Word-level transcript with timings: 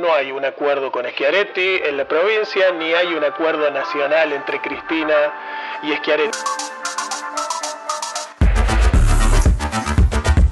No 0.00 0.14
hay 0.14 0.32
un 0.32 0.44
acuerdo 0.44 0.90
con 0.90 1.04
Schiaretti 1.04 1.80
en 1.86 1.96
la 1.96 2.08
provincia, 2.08 2.70
ni 2.78 2.92
hay 2.94 3.08
un 3.08 3.24
acuerdo 3.24 3.70
nacional 3.70 4.32
entre 4.32 4.60
Cristina 4.60 5.14
y 5.82 5.94
Schiaretti. 5.96 6.38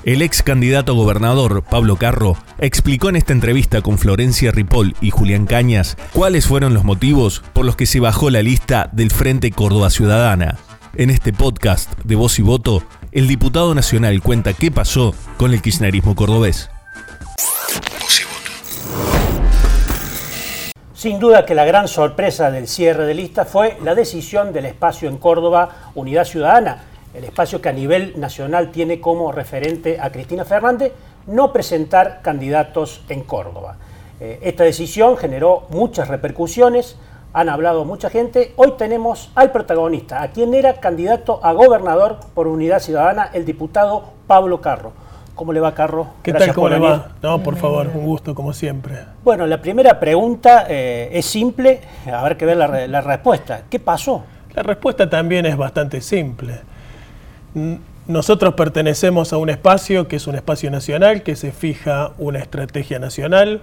El 0.04 0.22
ex 0.22 0.42
candidato 0.42 0.92
a 0.92 0.94
gobernador, 0.94 1.62
Pablo 1.62 1.96
Carro, 1.96 2.36
explicó 2.58 3.10
en 3.10 3.16
esta 3.16 3.32
entrevista 3.32 3.82
con 3.82 3.98
Florencia 3.98 4.50
Ripoll 4.50 4.94
y 5.00 5.10
Julián 5.10 5.46
Cañas 5.46 5.96
cuáles 6.12 6.46
fueron 6.46 6.72
los 6.74 6.84
motivos 6.84 7.42
por 7.52 7.64
los 7.64 7.76
que 7.76 7.86
se 7.86 8.00
bajó 8.00 8.30
la 8.30 8.42
lista 8.42 8.88
del 8.92 9.10
Frente 9.10 9.50
Córdoba 9.50 9.90
Ciudadana. 9.90 10.56
En 10.94 11.10
este 11.10 11.32
podcast 11.32 11.92
de 12.04 12.16
Voz 12.16 12.38
y 12.38 12.42
Voto, 12.42 12.82
el 13.12 13.26
diputado 13.26 13.74
nacional 13.74 14.20
cuenta 14.22 14.52
qué 14.52 14.70
pasó 14.70 15.14
con 15.36 15.52
el 15.52 15.62
kirchnerismo 15.62 16.14
cordobés. 16.14 16.70
Sin 20.94 21.20
duda 21.20 21.46
que 21.46 21.54
la 21.54 21.64
gran 21.64 21.86
sorpresa 21.86 22.50
del 22.50 22.66
cierre 22.66 23.06
de 23.06 23.14
lista 23.14 23.44
fue 23.44 23.78
la 23.84 23.94
decisión 23.94 24.52
del 24.52 24.66
espacio 24.66 25.08
en 25.08 25.16
Córdoba 25.16 25.92
Unidad 25.94 26.24
Ciudadana, 26.24 26.82
el 27.14 27.24
espacio 27.24 27.62
que 27.62 27.68
a 27.68 27.72
nivel 27.72 28.18
nacional 28.18 28.72
tiene 28.72 29.00
como 29.00 29.30
referente 29.30 29.98
a 30.00 30.10
Cristina 30.10 30.44
Fernández, 30.44 30.92
no 31.26 31.52
presentar 31.52 32.20
candidatos 32.22 33.02
en 33.08 33.22
Córdoba. 33.22 33.76
Eh, 34.20 34.40
esta 34.42 34.64
decisión 34.64 35.16
generó 35.16 35.66
muchas 35.70 36.08
repercusiones, 36.08 36.96
han 37.32 37.48
hablado 37.48 37.84
mucha 37.84 38.10
gente. 38.10 38.52
Hoy 38.56 38.74
tenemos 38.78 39.30
al 39.34 39.52
protagonista, 39.52 40.22
a 40.22 40.28
quien 40.28 40.54
era 40.54 40.74
candidato 40.74 41.40
a 41.44 41.52
gobernador 41.52 42.18
por 42.34 42.46
Unidad 42.46 42.80
Ciudadana, 42.80 43.30
el 43.32 43.44
diputado 43.44 44.04
Pablo 44.26 44.60
Carro. 44.60 44.92
¿Cómo 45.34 45.52
le 45.52 45.60
va, 45.60 45.72
Carro? 45.72 46.08
¿Qué 46.22 46.32
tal? 46.32 46.52
¿Cómo 46.52 46.68
le 46.68 46.80
va? 46.80 47.12
No, 47.22 47.40
por 47.42 47.54
favor, 47.56 47.88
un 47.94 48.04
gusto 48.04 48.34
como 48.34 48.52
siempre. 48.52 48.96
Bueno, 49.22 49.46
la 49.46 49.62
primera 49.62 50.00
pregunta 50.00 50.66
eh, 50.68 51.10
es 51.12 51.26
simple, 51.26 51.80
a 52.12 52.24
ver 52.24 52.36
que 52.36 52.44
ver 52.44 52.56
la, 52.56 52.88
la 52.88 53.00
respuesta. 53.00 53.62
¿Qué 53.70 53.78
pasó? 53.78 54.24
La 54.54 54.64
respuesta 54.64 55.08
también 55.08 55.46
es 55.46 55.56
bastante 55.56 56.00
simple. 56.00 56.60
Nosotros 58.08 58.54
pertenecemos 58.54 59.32
a 59.32 59.36
un 59.36 59.50
espacio 59.50 60.08
que 60.08 60.16
es 60.16 60.26
un 60.26 60.34
espacio 60.34 60.72
nacional, 60.72 61.22
que 61.22 61.36
se 61.36 61.52
fija 61.52 62.12
una 62.18 62.40
estrategia 62.40 62.98
nacional. 62.98 63.60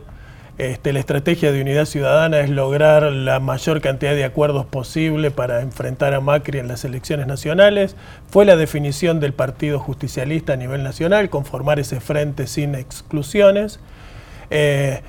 Este, 0.58 0.94
la 0.94 1.00
estrategia 1.00 1.52
de 1.52 1.61
unidad 1.61 1.84
ciudadana 1.84 2.39
es 2.39 2.50
lograr 2.50 3.03
la 3.03 3.42
mayor 3.42 3.81
cantidad 3.81 4.16
de 4.16 4.23
acuerdos 4.23 4.66
posible 4.66 5.30
para 5.30 5.62
enfrentar 5.62 6.14
a 6.14 6.22
Macri 6.22 6.59
en 6.59 6.70
las 6.70 6.86
elecciones 6.86 7.28
nacionales. 7.28 7.97
Fue 8.30 8.45
la 8.45 8.56
definición 8.56 9.20
del 9.20 9.34
Partido 9.34 9.80
Justicialista 9.80 10.53
a 10.53 10.56
nivel 10.56 10.81
nacional, 10.81 11.30
conformar 11.30 11.80
ese 11.80 12.00
frente 12.00 12.47
sin 12.47 12.73
exclusiones. 12.75 13.81
Eh, 14.50 15.02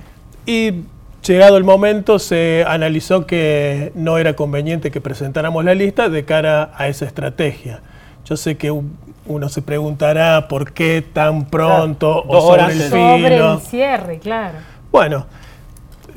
y 0.46 0.82
llegado 1.24 1.56
el 1.56 1.64
momento 1.64 2.18
se 2.18 2.64
analizó 2.66 3.26
que 3.26 3.92
no 3.94 4.18
era 4.18 4.34
conveniente 4.34 4.90
que 4.90 5.00
presentáramos 5.00 5.64
la 5.64 5.76
lista 5.76 6.08
de 6.08 6.24
cara 6.24 6.72
a 6.74 6.88
esa 6.88 7.04
estrategia. 7.04 7.82
Yo 8.24 8.36
sé 8.36 8.56
que 8.56 8.72
uno 9.26 9.48
se 9.48 9.62
preguntará 9.62 10.48
por 10.48 10.72
qué 10.72 11.04
tan 11.12 11.46
pronto 11.46 12.24
o 12.26 12.40
sobre 12.40 12.72
el 12.72 12.90
Sobre 12.90 13.36
el 13.36 13.60
cierre, 13.60 14.18
claro. 14.18 14.58
Bueno, 14.96 15.26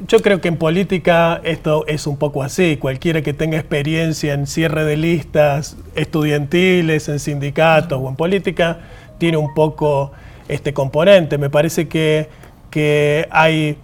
yo 0.08 0.22
creo 0.22 0.39
que 0.39 0.47
en 0.47 0.55
política 0.55 1.41
esto 1.44 1.85
es 1.85 2.08
un 2.08 2.16
poco 2.16 2.44
así. 2.44 2.77
Cualquiera 2.77 3.21
que 3.21 3.33
tenga 3.33 3.58
experiencia 3.58 4.33
en 4.33 4.47
cierre 4.47 4.86
de 4.86 4.95
listas 4.95 5.75
estudiantiles, 5.95 7.09
en 7.09 7.19
sindicatos 7.19 7.99
o 8.02 8.08
en 8.08 8.16
política, 8.16 8.80
tiene 9.17 9.36
un 9.36 9.53
poco 9.53 10.13
este 10.47 10.73
componente. 10.73 11.38
Me 11.38 11.49
parece 11.49 11.89
que, 11.89 12.30
que 12.71 13.27
hay 13.31 13.77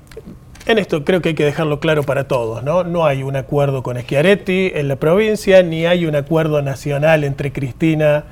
en 0.66 0.78
esto 0.78 1.04
creo 1.04 1.22
que 1.22 1.30
hay 1.30 1.36
que 1.36 1.44
dejarlo 1.44 1.82
claro 1.82 2.04
para 2.04 2.30
todos, 2.30 2.64
¿no? 2.64 2.86
No 2.86 3.06
hay 3.06 3.22
un 3.22 3.36
acuerdo 3.36 3.84
con 3.84 4.00
Schiaretti 4.00 4.72
en 4.74 4.88
la 4.88 4.96
provincia, 4.96 5.62
ni 5.62 5.86
hay 5.86 6.06
un 6.06 6.16
acuerdo 6.16 6.62
nacional 6.62 7.26
entre 7.26 7.52
Cristina 7.52 8.24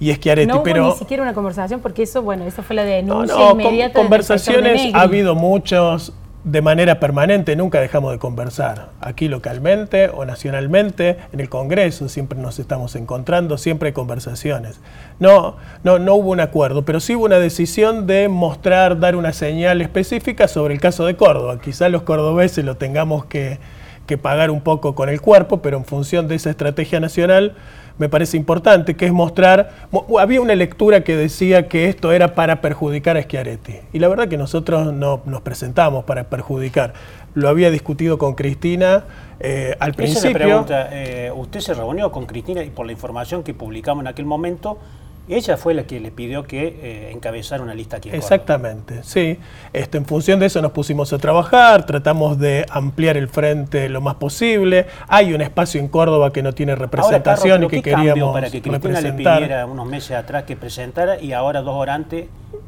y 0.00 0.12
Schiaretti. 0.12 0.48
No 0.48 0.62
pero, 0.62 0.88
ni 0.88 0.94
siquiera 0.94 1.22
una 1.22 1.34
conversación, 1.34 1.80
porque 1.80 2.02
eso, 2.02 2.22
bueno, 2.22 2.44
eso 2.44 2.62
fue 2.62 2.76
la 2.76 2.84
denuncia 2.84 3.34
no, 3.36 3.54
no, 3.54 3.60
inmediata. 3.60 3.94
conversaciones 3.94 4.92
ha 4.94 5.02
habido 5.02 5.34
muchos 5.34 6.12
de 6.44 6.60
manera 6.60 6.98
permanente, 6.98 7.54
nunca 7.54 7.80
dejamos 7.80 8.10
de 8.12 8.18
conversar, 8.18 8.90
aquí 9.00 9.28
localmente 9.28 10.08
o 10.08 10.24
nacionalmente, 10.24 11.18
en 11.32 11.38
el 11.38 11.48
Congreso 11.48 12.08
siempre 12.08 12.36
nos 12.38 12.58
estamos 12.58 12.96
encontrando, 12.96 13.58
siempre 13.58 13.88
hay 13.88 13.92
conversaciones. 13.92 14.80
No, 15.20 15.56
no, 15.84 16.00
no 16.00 16.14
hubo 16.14 16.30
un 16.30 16.40
acuerdo, 16.40 16.84
pero 16.84 16.98
sí 16.98 17.14
hubo 17.14 17.26
una 17.26 17.38
decisión 17.38 18.08
de 18.08 18.28
mostrar, 18.28 18.98
dar 18.98 19.14
una 19.14 19.32
señal 19.32 19.80
específica 19.82 20.48
sobre 20.48 20.74
el 20.74 20.80
caso 20.80 21.06
de 21.06 21.14
Córdoba. 21.14 21.60
Quizá 21.60 21.88
los 21.88 22.02
cordobeses 22.02 22.64
lo 22.64 22.76
tengamos 22.76 23.24
que, 23.26 23.60
que 24.06 24.18
pagar 24.18 24.50
un 24.50 24.62
poco 24.62 24.96
con 24.96 25.08
el 25.08 25.20
cuerpo, 25.20 25.62
pero 25.62 25.76
en 25.76 25.84
función 25.84 26.26
de 26.26 26.34
esa 26.34 26.50
estrategia 26.50 26.98
nacional 26.98 27.54
me 27.98 28.08
parece 28.08 28.36
importante, 28.36 28.96
que 28.96 29.06
es 29.06 29.12
mostrar, 29.12 29.88
había 30.18 30.40
una 30.40 30.54
lectura 30.54 31.04
que 31.04 31.16
decía 31.16 31.68
que 31.68 31.88
esto 31.88 32.12
era 32.12 32.34
para 32.34 32.60
perjudicar 32.60 33.16
a 33.16 33.22
Schiaretti, 33.22 33.74
y 33.92 33.98
la 33.98 34.08
verdad 34.08 34.28
que 34.28 34.36
nosotros 34.36 34.92
no 34.92 35.22
nos 35.24 35.40
presentamos 35.42 36.04
para 36.04 36.24
perjudicar. 36.24 36.94
Lo 37.34 37.48
había 37.48 37.70
discutido 37.70 38.18
con 38.18 38.34
Cristina 38.34 39.04
eh, 39.40 39.74
al 39.80 39.94
principio. 39.94 40.32
Pregunta, 40.32 40.88
eh, 40.92 41.32
¿usted 41.34 41.60
se 41.60 41.72
reunió 41.72 42.12
con 42.12 42.26
Cristina 42.26 42.62
y 42.62 42.70
por 42.70 42.84
la 42.84 42.92
información 42.92 43.42
que 43.42 43.54
publicamos 43.54 44.02
en 44.02 44.08
aquel 44.08 44.26
momento, 44.26 44.78
ella 45.28 45.56
fue 45.56 45.74
la 45.74 45.84
que 45.84 46.00
le 46.00 46.10
pidió 46.10 46.44
que 46.44 46.66
eh, 46.82 47.10
encabezara 47.12 47.62
una 47.62 47.74
lista 47.74 47.98
aquí. 47.98 48.08
En 48.08 48.16
Exactamente, 48.16 49.02
sí. 49.02 49.38
Este, 49.72 49.98
en 49.98 50.04
función 50.04 50.40
de 50.40 50.46
eso 50.46 50.60
nos 50.60 50.72
pusimos 50.72 51.12
a 51.12 51.18
trabajar, 51.18 51.86
tratamos 51.86 52.38
de 52.38 52.66
ampliar 52.70 53.16
el 53.16 53.28
frente 53.28 53.88
lo 53.88 54.00
más 54.00 54.16
posible. 54.16 54.86
Hay 55.08 55.32
un 55.32 55.40
espacio 55.40 55.80
en 55.80 55.88
Córdoba 55.88 56.32
que 56.32 56.42
no 56.42 56.52
tiene 56.52 56.74
representación 56.74 57.64
y 57.64 57.68
que 57.68 57.82
queríamos 57.82 58.32
para 58.32 58.50
que 58.50 58.60
Cristina 58.60 59.00
le 59.00 59.12
pidiera 59.12 59.66
unos 59.66 59.86
meses 59.86 60.16
atrás 60.16 60.44
que 60.44 60.56
presentara 60.56 61.20
y 61.20 61.32
ahora 61.32 61.62
dos 61.62 61.74
horas 61.74 61.96
antes 61.96 62.26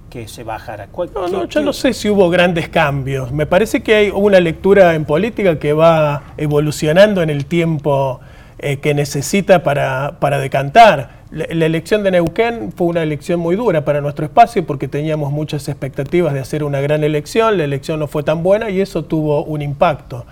que 0.09 0.28
se 0.28 0.44
bajara. 0.44 0.88
No, 1.12 1.26
no, 1.26 1.44
yo 1.47 1.60
no 1.60 1.72
sé 1.72 1.92
si 1.92 2.09
hubo 2.09 2.31
grandes 2.31 2.69
cambios. 2.69 3.32
Me 3.32 3.47
parece 3.47 3.82
que 3.82 3.94
hay 3.97 4.10
una 4.10 4.38
lectura 4.38 4.94
en 4.94 5.04
política 5.04 5.59
que 5.59 5.72
va 5.72 6.22
evolucionando 6.36 7.21
en 7.21 7.31
el 7.31 7.47
tiempo 7.47 8.21
eh, 8.67 8.79
que 8.79 8.95
necesita 8.95 9.63
para, 9.63 10.17
para 10.21 10.39
decantar. 10.39 11.17
La, 11.31 11.45
elección 11.45 12.03
de 12.03 12.13
Neuquén 12.13 12.73
fue 12.75 12.87
una 12.87 13.03
elección 13.03 13.39
muy 13.39 13.57
dura 13.57 13.85
para 13.85 14.01
nuestro 14.01 14.25
espacio 14.25 14.65
porque 14.65 14.89
teníamos 14.89 15.31
muchas 15.33 15.69
expectativas 15.69 16.33
de 16.33 16.41
hacer 16.41 16.65
una 16.65 16.81
gran 16.81 17.05
elección, 17.05 17.59
la 17.59 17.65
elección 17.65 18.01
no 18.01 18.07
fue 18.07 18.23
tan 18.23 18.43
buena 18.43 18.71
y 18.71 18.81
eso 18.81 19.05
tuvo 19.05 19.45
un 19.45 19.61
impacto. 19.61 20.25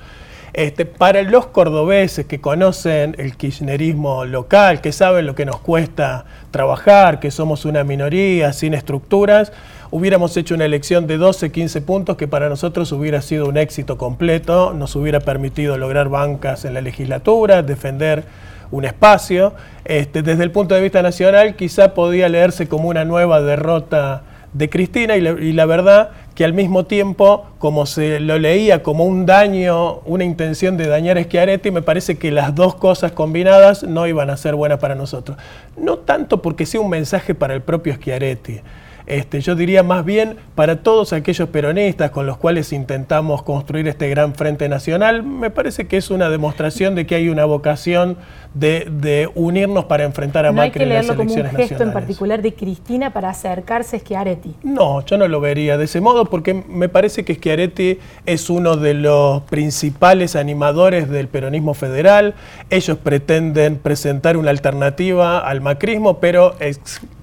Este, 0.55 0.87
para 0.87 1.21
los 1.21 1.49
cordobeses 1.49 2.25
que 2.25 2.41
conocen 2.41 3.17
el 3.19 3.37
kirchnerismo 3.37 4.25
local, 4.25 4.81
que 4.81 4.93
saben 4.93 5.27
lo 5.27 5.35
que 5.35 5.45
nos 5.45 5.59
cuesta 5.59 6.25
trabajar, 6.51 7.21
que 7.21 7.31
somos 7.31 7.67
una 7.67 7.85
minoría 7.85 8.55
sin 8.55 8.73
estructuras, 8.73 9.53
hubiéramos 9.93 10.35
hecho 10.39 10.55
una 10.55 10.65
elección 10.65 11.07
de 11.07 11.19
12, 11.19 11.53
15 11.53 11.83
puntos 11.83 12.17
que 12.17 12.27
para 12.27 12.49
nosotros 12.49 12.91
hubiera 12.93 13.21
sido 13.21 13.47
un 13.47 13.59
éxito 13.59 13.99
completo, 13.99 14.73
nos 14.73 14.97
hubiera 14.97 15.21
permitido 15.21 15.77
lograr 15.77 16.09
bancas 16.09 16.65
en 16.65 16.73
la 16.73 16.81
legislatura, 16.81 17.63
defender 17.63 18.25
un 18.71 18.87
espacio. 18.87 19.53
Este, 19.85 20.23
desde 20.23 20.45
el 20.45 20.51
punto 20.51 20.75
de 20.75 20.81
vista 20.81 21.03
nacional 21.03 21.57
quizá 21.57 21.93
podía 21.93 22.31
leerse 22.31 22.69
como 22.69 22.89
una 22.89 23.05
nueva 23.05 23.43
derrota 23.43 24.23
de 24.55 24.71
Cristina 24.71 25.17
y 25.17 25.53
la, 25.53 25.67
verdad 25.67 26.11
que 26.35 26.47
al 26.47 26.55
mismo 26.55 26.85
tiempo, 26.85 27.47
como 27.59 27.85
se 27.85 28.19
lo 28.19 28.39
leía 28.39 28.83
como 28.83 29.05
un 29.05 29.27
daño, 29.27 29.99
una 30.07 30.25
intención 30.25 30.79
de 30.79 30.87
dañar 30.87 31.19
a 31.19 31.23
Schiaretti, 31.23 31.71
me 31.71 31.83
parece 31.83 32.17
que 32.17 32.31
las 32.31 32.55
dos 32.55 32.75
cosas 32.77 33.13
combinadas 33.13 33.83
no 33.83 34.07
iban 34.07 34.31
a 34.31 34.39
ser 34.39 34.55
buenas 34.55 34.79
para 34.79 34.95
nosotros. 34.95 35.37
No 35.77 35.99
tanto 35.99 36.41
porque 36.41 36.65
sea 36.65 36.81
un 36.81 36.89
mensaje 36.89 37.35
para 37.35 37.53
el 37.53 37.61
propio 37.61 37.95
Schiaretti, 37.95 38.61
este, 39.07 39.41
yo 39.41 39.55
diría 39.55 39.83
más 39.83 40.05
bien 40.05 40.37
para 40.55 40.83
todos 40.83 41.13
aquellos 41.13 41.49
peronistas 41.49 42.11
con 42.11 42.27
los 42.27 42.37
cuales 42.37 42.73
intentamos 42.73 43.43
construir 43.43 43.89
este 43.89 44.09
gran 44.09 44.35
frente 44.35 44.69
nacional, 44.69 45.23
me 45.23 45.51
parece 45.51 45.87
que 45.87 45.97
es 45.97 46.11
una 46.11 46.31
demostración 46.31 46.95
de 46.95 47.07
que 47.07 47.15
hay 47.15 47.29
una 47.29 47.45
vocación 47.45 48.17
de, 48.55 49.31
unirnos 49.35 49.87
para 49.87 50.05
enfrentar 50.05 50.47
a 50.47 50.53
Macri 50.53 50.83
en 50.83 50.91
las 50.91 51.09
elecciones 51.09 51.53
como 51.53 51.63
un 51.63 51.69
gesto 51.69 51.83
en 51.83 51.93
particular 51.93 52.43
de 52.43 52.55
Cristina 52.55 53.13
para 53.13 53.31
acercarse 53.31 53.97
a 53.97 53.99
Schiaretti. 54.01 54.55
No, 54.63 55.05
yo 55.05 55.19
no 55.19 55.29
lo 55.29 55.41
vería 55.41 55.79
de 55.79 55.85
ese 55.85 56.01
modo 56.01 56.27
porque 56.27 56.55
me 56.55 56.89
parece 56.89 57.25
que 57.25 57.35
Schiaretti 57.35 57.99
es 58.27 58.51
uno 58.51 58.77
de 58.77 58.95
los 58.95 59.43
principales 59.43 60.37
animadores 60.37 61.09
del 61.09 61.29
peronismo 61.29 61.75
federal. 61.75 62.35
Ellos 62.71 62.99
pretenden 62.99 63.77
presentar 63.77 64.37
una 64.37 64.51
alternativa 64.51 65.39
al 65.39 65.61
macrismo, 65.61 66.19
pero 66.19 66.55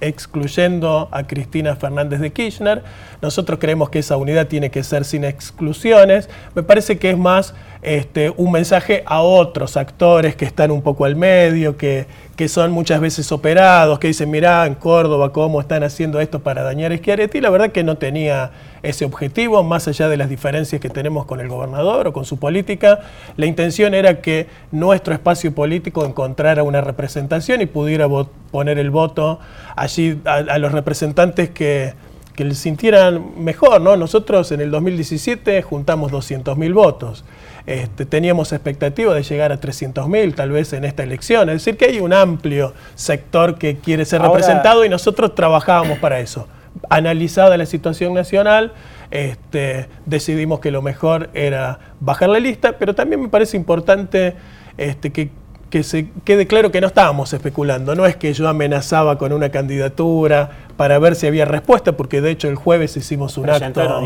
excluyendo 0.01 1.09
a 1.11 1.27
Cristina 1.27 1.75
Fernández 1.75 2.19
de 2.19 2.31
Kirchner. 2.31 2.83
Nosotros 3.21 3.59
creemos 3.59 3.89
que 3.89 3.99
esa 3.99 4.17
unidad 4.17 4.47
tiene 4.47 4.71
que 4.71 4.83
ser 4.83 5.05
sin 5.05 5.25
exclusiones. 5.25 6.29
Me 6.55 6.63
parece 6.63 6.97
que 6.97 7.11
es 7.11 7.17
más 7.17 7.53
este, 7.81 8.33
un 8.35 8.51
mensaje 8.51 9.03
a 9.05 9.21
otros 9.21 9.77
actores 9.77 10.35
que 10.35 10.45
están 10.45 10.71
un 10.71 10.81
poco 10.81 11.05
al 11.05 11.15
medio, 11.19 11.77
que, 11.77 12.07
que 12.35 12.47
son 12.47 12.71
muchas 12.71 13.01
veces 13.01 13.31
operados, 13.31 13.99
que 13.99 14.07
dicen, 14.07 14.31
mirá, 14.31 14.65
en 14.65 14.75
Córdoba, 14.75 15.33
cómo 15.33 15.59
están 15.59 15.83
haciendo 15.83 16.21
esto 16.21 16.39
para 16.39 16.63
dañar 16.63 16.93
a 16.93 16.97
Schiaretti. 16.97 17.41
La 17.41 17.49
verdad 17.49 17.71
que 17.71 17.83
no 17.83 17.97
tenía 17.97 18.51
ese 18.81 19.05
objetivo, 19.05 19.61
más 19.63 19.87
allá 19.87 20.07
de 20.07 20.17
las 20.17 20.29
diferencias 20.29 20.79
que 20.81 20.89
tenemos 20.89 21.25
con 21.25 21.39
el 21.41 21.49
gobernador 21.49 22.07
o 22.07 22.13
con 22.13 22.25
su 22.25 22.37
política. 22.37 23.01
La 23.35 23.45
intención 23.45 23.93
era 23.93 24.21
que 24.21 24.47
nuestro 24.71 25.13
espacio 25.13 25.53
político 25.53 26.05
encontrara 26.05 26.63
una 26.63 26.81
representación 26.81 27.61
y 27.61 27.65
pudiera 27.65 28.07
poner 28.51 28.79
el 28.79 28.89
voto 28.89 29.39
allí 29.75 30.19
a, 30.25 30.57
los 30.59 30.71
representantes 30.71 31.49
que, 31.49 31.93
que 32.35 32.53
sintieran 32.53 33.43
mejor. 33.43 33.81
¿no? 33.81 33.97
Nosotros 33.97 34.51
en 34.51 34.61
el 34.61 34.71
2017 34.71 35.61
juntamos 35.61 36.11
200.000 36.11 36.73
votos. 36.73 37.25
Este, 37.69 38.07
teníamos 38.07 38.51
expectativa 38.51 39.13
de 39.13 39.21
llegar 39.21 39.51
a 39.51 39.61
300.000 39.61 40.33
tal 40.33 40.49
vez 40.49 40.73
en 40.73 40.85
esta 40.85 41.03
elección. 41.03 41.49
Es 41.49 41.63
decir, 41.63 41.77
que 41.77 41.85
hay 41.85 41.99
un 41.99 42.13
amplio 42.13 42.73
sector 42.95 43.59
que 43.59 43.77
quiere 43.77 44.05
ser 44.05 44.23
representado 44.23 44.83
y 44.85 44.89
nosotros 44.89 45.35
trabajábamos 45.35 45.99
para 45.99 46.19
eso. 46.19 46.47
Analizada 46.89 47.57
la 47.57 47.67
situación 47.67 48.15
nacional, 48.15 48.73
este, 49.11 49.87
decidimos 50.07 50.61
que 50.61 50.71
lo 50.71 50.81
mejor 50.81 51.29
era 51.35 51.77
bajar 51.99 52.29
la 52.29 52.39
lista, 52.39 52.79
pero 52.79 52.95
también 52.95 53.21
me 53.21 53.27
parece 53.27 53.55
importante 53.55 54.33
este, 54.75 55.11
que, 55.11 55.29
que 55.69 55.83
se 55.83 56.07
quede 56.23 56.47
claro 56.47 56.71
que 56.71 56.81
no 56.81 56.87
estábamos 56.87 57.31
especulando. 57.33 57.93
No 57.93 58.07
es 58.07 58.15
que 58.15 58.33
yo 58.33 58.49
amenazaba 58.49 59.19
con 59.19 59.31
una 59.31 59.49
candidatura 59.49 60.49
para 60.75 60.97
ver 60.97 61.13
si 61.13 61.27
había 61.27 61.45
respuesta, 61.45 61.95
porque 61.95 62.19
de 62.19 62.31
hecho 62.31 62.47
el 62.47 62.55
jueves 62.55 62.97
hicimos 62.97 63.37
un 63.37 63.47
acto, 63.47 63.99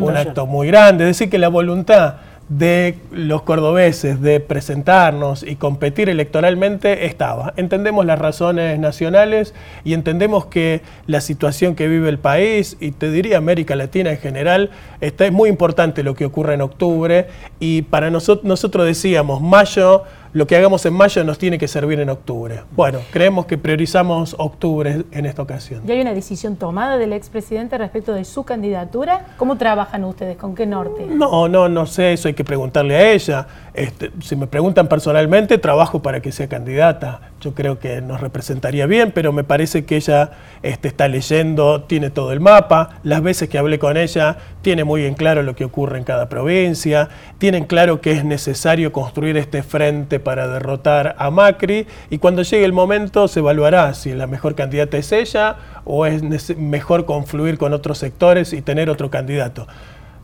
un 0.00 0.16
acto 0.16 0.46
muy 0.46 0.66
grande. 0.66 1.04
Es 1.04 1.10
decir, 1.10 1.30
que 1.30 1.38
la 1.38 1.48
voluntad 1.48 2.16
de 2.48 2.98
los 3.12 3.42
cordobeses 3.42 4.22
de 4.22 4.40
presentarnos 4.40 5.42
y 5.42 5.56
competir 5.56 6.08
electoralmente 6.08 7.06
estaba. 7.06 7.52
Entendemos 7.56 8.06
las 8.06 8.18
razones 8.18 8.78
nacionales 8.78 9.54
y 9.84 9.92
entendemos 9.92 10.46
que 10.46 10.80
la 11.06 11.20
situación 11.20 11.74
que 11.74 11.88
vive 11.88 12.08
el 12.08 12.18
país, 12.18 12.76
y 12.80 12.92
te 12.92 13.10
diría 13.10 13.36
América 13.36 13.76
Latina 13.76 14.10
en 14.10 14.18
general, 14.18 14.70
está, 15.00 15.26
es 15.26 15.32
muy 15.32 15.50
importante 15.50 16.02
lo 16.02 16.14
que 16.14 16.24
ocurre 16.24 16.54
en 16.54 16.62
octubre 16.62 17.26
y 17.60 17.82
para 17.82 18.10
nosotros, 18.10 18.44
nosotros 18.44 18.86
decíamos, 18.86 19.42
mayo 19.42 20.04
lo 20.32 20.46
que 20.46 20.56
hagamos 20.56 20.84
en 20.86 20.94
mayo 20.94 21.24
nos 21.24 21.38
tiene 21.38 21.58
que 21.58 21.68
servir 21.68 22.00
en 22.00 22.10
octubre. 22.10 22.62
Bueno, 22.76 23.00
creemos 23.10 23.46
que 23.46 23.58
priorizamos 23.58 24.34
octubre 24.38 25.04
en 25.10 25.26
esta 25.26 25.42
ocasión. 25.42 25.82
¿Y 25.86 25.92
hay 25.92 26.00
una 26.00 26.14
decisión 26.14 26.56
tomada 26.56 26.98
del 26.98 27.12
expresidente 27.12 27.78
respecto 27.78 28.12
de 28.12 28.24
su 28.24 28.44
candidatura? 28.44 29.26
¿Cómo 29.36 29.56
trabajan 29.56 30.04
ustedes? 30.04 30.36
¿Con 30.36 30.54
qué 30.54 30.66
norte? 30.66 31.06
No, 31.06 31.48
no, 31.48 31.68
no 31.68 31.86
sé, 31.86 32.12
eso 32.12 32.28
hay 32.28 32.34
que 32.34 32.44
preguntarle 32.44 32.96
a 32.96 33.12
ella. 33.12 33.46
Este, 33.74 34.10
si 34.20 34.36
me 34.36 34.46
preguntan 34.46 34.88
personalmente, 34.88 35.58
trabajo 35.58 36.02
para 36.02 36.20
que 36.20 36.32
sea 36.32 36.48
candidata. 36.48 37.20
Yo 37.40 37.54
creo 37.54 37.78
que 37.78 38.00
nos 38.00 38.20
representaría 38.20 38.86
bien, 38.86 39.12
pero 39.12 39.32
me 39.32 39.44
parece 39.44 39.84
que 39.84 39.96
ella 39.96 40.32
este, 40.62 40.88
está 40.88 41.06
leyendo, 41.06 41.82
tiene 41.82 42.10
todo 42.10 42.32
el 42.32 42.40
mapa. 42.40 43.00
Las 43.04 43.22
veces 43.22 43.48
que 43.48 43.58
hablé 43.58 43.78
con 43.78 43.96
ella, 43.96 44.38
tiene 44.62 44.84
muy 44.84 45.02
bien 45.02 45.14
claro 45.14 45.42
lo 45.42 45.54
que 45.54 45.64
ocurre 45.64 45.98
en 45.98 46.04
cada 46.04 46.28
provincia, 46.28 47.08
tienen 47.38 47.64
claro 47.64 48.00
que 48.00 48.12
es 48.12 48.24
necesario 48.24 48.92
construir 48.92 49.36
este 49.36 49.62
frente 49.62 50.17
para 50.18 50.48
derrotar 50.48 51.14
a 51.18 51.30
Macri 51.30 51.86
y 52.10 52.18
cuando 52.18 52.42
llegue 52.42 52.64
el 52.64 52.72
momento 52.72 53.28
se 53.28 53.40
evaluará 53.40 53.94
si 53.94 54.12
la 54.12 54.26
mejor 54.26 54.54
candidata 54.54 54.96
es 54.96 55.12
ella 55.12 55.56
o 55.84 56.06
es 56.06 56.56
mejor 56.56 57.04
confluir 57.04 57.58
con 57.58 57.72
otros 57.72 57.98
sectores 57.98 58.52
y 58.52 58.62
tener 58.62 58.90
otro 58.90 59.10
candidato. 59.10 59.66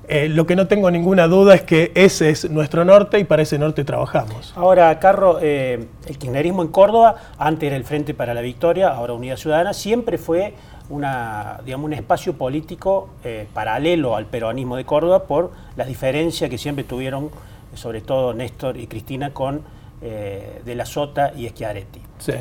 Eh, 0.06 0.28
lo 0.28 0.46
que 0.46 0.54
no 0.54 0.66
tengo 0.66 0.90
ninguna 0.90 1.26
duda 1.26 1.54
es 1.54 1.62
que 1.62 1.90
ese 1.94 2.28
es 2.28 2.50
nuestro 2.50 2.84
norte 2.84 3.18
y 3.18 3.24
para 3.24 3.42
ese 3.42 3.58
norte 3.58 3.84
trabajamos. 3.84 4.52
Ahora, 4.54 4.98
Carro, 4.98 5.38
eh, 5.40 5.86
el 6.06 6.18
kirchnerismo 6.18 6.62
en 6.62 6.68
Córdoba, 6.68 7.16
antes 7.38 7.66
era 7.66 7.76
el 7.76 7.84
Frente 7.84 8.12
para 8.12 8.34
la 8.34 8.42
Victoria, 8.42 8.88
ahora 8.88 9.14
Unidad 9.14 9.36
Ciudadana, 9.36 9.72
siempre 9.72 10.18
fue 10.18 10.54
una, 10.90 11.60
digamos, 11.64 11.86
un 11.86 11.94
espacio 11.94 12.34
político 12.34 13.08
eh, 13.24 13.46
paralelo 13.54 14.16
al 14.16 14.26
peronismo 14.26 14.76
de 14.76 14.84
Córdoba 14.84 15.24
por 15.24 15.52
las 15.76 15.86
diferencias 15.86 16.50
que 16.50 16.58
siempre 16.58 16.84
tuvieron, 16.84 17.30
sobre 17.72 18.02
todo 18.02 18.34
Néstor 18.34 18.76
y 18.76 18.86
Cristina, 18.86 19.30
con 19.30 19.62
De 20.04 20.74
la 20.74 20.84
Sota 20.84 21.32
y 21.34 21.48
Schiaretti. 21.48 22.00
Sí 22.18 22.32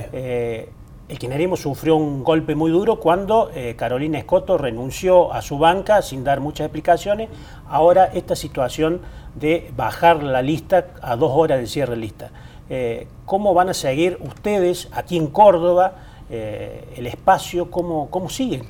el 1.10 1.20
kirchnerismo 1.20 1.58
sufrió 1.58 1.98
un 1.98 2.24
golpe 2.24 2.56
muy 2.56 2.72
duro 2.72 3.00
cuando 3.00 3.52
eh, 3.54 3.76
Carolina 3.76 4.18
Escoto 4.18 4.58
renunció 4.58 5.34
a 5.34 5.42
su 5.42 5.58
banca 5.58 6.02
sin 6.02 6.24
dar 6.24 6.40
muchas 6.40 6.66
explicaciones. 6.66 7.30
Ahora 7.70 8.06
esta 8.14 8.36
situación 8.36 9.02
de 9.36 9.72
bajar 9.76 10.24
la 10.24 10.42
lista 10.42 10.88
a 11.02 11.16
dos 11.16 11.32
horas 11.34 11.58
del 11.58 11.68
cierre 11.68 11.96
de 11.96 12.02
lista. 12.02 12.32
Eh, 12.70 13.08
¿Cómo 13.26 13.54
van 13.54 13.70
a 13.70 13.74
seguir 13.74 14.18
ustedes 14.22 14.88
aquí 14.94 15.18
en 15.18 15.28
Córdoba 15.28 15.94
eh, 16.30 16.86
el 16.96 17.06
espacio? 17.06 17.70
¿Cómo, 17.70 18.10
¿Cómo 18.10 18.30
siguen? 18.30 18.64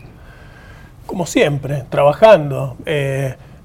Como 1.06 1.25
siempre, 1.25 1.86
trabajando. 1.89 2.78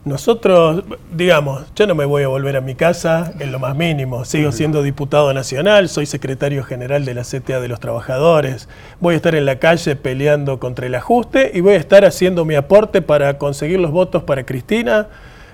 Nosotros, 0.09 0.85
digamos, 1.13 1.67
yo 1.77 1.87
no 1.87 1.95
me 1.95 2.07
voy 2.07 2.23
a 2.23 2.29
volver 2.29 2.57
a 2.57 2.63
mi 2.63 2.75
casa 2.75 3.35
en 3.39 3.53
lo 3.53 3.59
más 3.59 3.77
mínimo. 3.77 4.25
Sigo 4.25 4.53
siendo 4.53 4.83
diputado 4.83 5.35
nacional, 5.35 5.91
soy 5.91 6.07
secretario 6.07 6.65
general 6.65 7.05
de 7.05 7.13
la 7.13 7.23
CTA 7.23 7.61
de 7.61 7.69
los 7.69 7.79
Trabajadores. 7.79 8.71
Voy 9.01 9.13
a 9.13 9.17
estar 9.17 9.35
en 9.35 9.45
la 9.45 9.59
calle 9.59 9.97
peleando 9.97 10.59
contra 10.59 10.87
el 10.87 10.95
ajuste 10.95 11.51
y 11.53 11.61
voy 11.61 11.75
a 11.75 11.77
estar 11.77 12.07
haciendo 12.07 12.47
mi 12.47 12.55
aporte 12.55 13.03
para 13.03 13.37
conseguir 13.37 13.81
los 13.81 13.91
votos 13.91 14.23
para 14.23 14.47
Cristina 14.47 15.09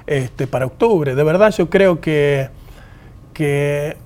este, 0.07 0.47
para 0.47 0.67
octubre. 0.67 1.17
De 1.17 1.25
verdad, 1.25 1.53
yo 1.53 1.69
creo 1.69 2.01
que. 2.01 2.49
que 3.33 3.97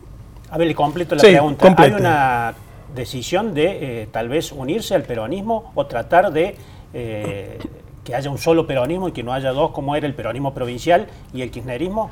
a 0.50 0.56
ver, 0.56 0.66
le 0.66 0.74
completo 0.74 1.14
la 1.14 1.20
pregunta. 1.20 1.74
¿Hay 1.76 1.92
una 1.92 2.54
decisión 2.94 3.52
de 3.52 4.02
eh, 4.02 4.08
tal 4.10 4.30
vez 4.30 4.50
unirse 4.50 4.94
al 4.94 5.02
peronismo 5.02 5.72
o 5.74 5.84
tratar 5.86 6.32
de. 6.32 6.56
Eh, 6.94 7.58
que 8.08 8.14
haya 8.14 8.30
un 8.30 8.38
solo 8.38 8.66
peronismo 8.66 9.08
y 9.08 9.12
que 9.12 9.22
no 9.22 9.34
haya 9.34 9.52
dos 9.52 9.72
como 9.72 9.94
era 9.94 10.06
el 10.06 10.14
peronismo 10.14 10.54
provincial 10.54 11.08
y 11.34 11.42
el 11.42 11.50
kirchnerismo? 11.50 12.10